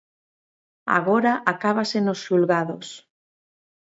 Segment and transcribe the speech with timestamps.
[0.97, 2.87] Agora acábase nos xulgados.